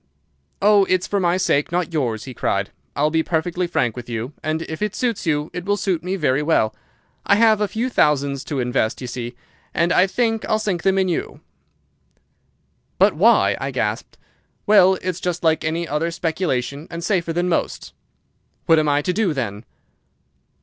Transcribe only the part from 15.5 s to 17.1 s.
any other speculation, and